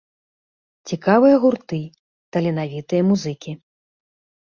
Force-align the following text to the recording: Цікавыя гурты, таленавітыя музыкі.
Цікавыя 0.91 1.35
гурты, 1.45 1.81
таленавітыя 2.33 3.01
музыкі. 3.15 3.51